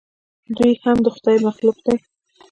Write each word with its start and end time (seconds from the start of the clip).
دوى 0.55 0.71
هم 0.83 0.97
د 1.05 1.07
خداى 1.15 1.37
مخلوق 1.47 1.77
دي. 1.85 1.95